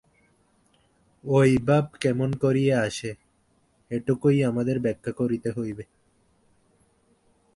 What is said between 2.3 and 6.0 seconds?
করিয়া আসে, এটুকুই আমাদের ব্যাখ্যা করিতে হইবে।